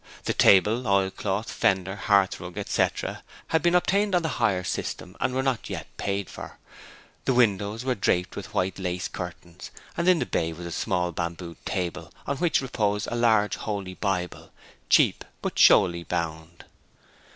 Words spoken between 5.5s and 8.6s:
yet paid for. The windows were draped with